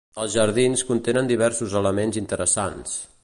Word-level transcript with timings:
Els 0.21 0.31
jardins 0.35 0.83
contenen 0.87 1.29
diversos 1.33 1.77
elements 1.83 2.21
interessants. 2.25 2.97